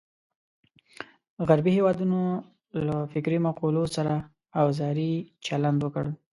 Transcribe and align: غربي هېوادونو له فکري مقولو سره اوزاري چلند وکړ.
غربي 1.47 1.71
هېوادونو 1.77 2.21
له 2.87 2.97
فکري 3.11 3.37
مقولو 3.47 3.83
سره 3.95 4.13
اوزاري 4.61 5.11
چلند 5.45 5.79
وکړ. 5.81 6.05